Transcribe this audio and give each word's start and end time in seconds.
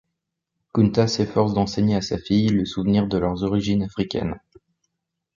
Kunta 0.73 1.07
s’efforce 1.07 1.53
d’enseigner 1.53 1.95
à 1.95 2.01
sa 2.01 2.17
fille 2.17 2.47
le 2.47 2.65
souvenir 2.65 3.05
de 3.07 3.19
leurs 3.19 3.43
origines 3.43 3.83
africaines. 3.83 4.39